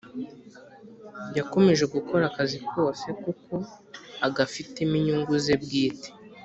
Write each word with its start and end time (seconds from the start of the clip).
Yakomeje 1.37 1.83
gukora 1.95 2.23
akazi 2.31 2.57
kose 2.69 3.07
kuko 3.23 3.53
agafitemo 4.27 4.93
inyungu 4.99 5.33
ze 5.43 5.55
bwite 5.63 6.09